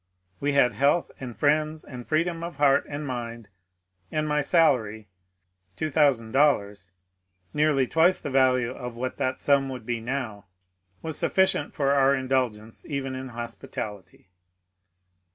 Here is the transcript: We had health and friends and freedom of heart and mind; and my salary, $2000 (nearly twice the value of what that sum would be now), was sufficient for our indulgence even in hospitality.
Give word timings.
We 0.39 0.53
had 0.53 0.73
health 0.73 1.11
and 1.19 1.37
friends 1.37 1.83
and 1.83 2.07
freedom 2.07 2.43
of 2.43 2.55
heart 2.55 2.87
and 2.89 3.05
mind; 3.05 3.49
and 4.11 4.27
my 4.27 4.41
salary, 4.41 5.09
$2000 5.77 6.91
(nearly 7.53 7.85
twice 7.85 8.19
the 8.19 8.31
value 8.31 8.71
of 8.71 8.97
what 8.97 9.17
that 9.17 9.41
sum 9.41 9.69
would 9.69 9.85
be 9.85 9.99
now), 9.99 10.47
was 11.03 11.19
sufficient 11.19 11.75
for 11.75 11.91
our 11.91 12.15
indulgence 12.15 12.83
even 12.87 13.13
in 13.13 13.27
hospitality. 13.29 14.31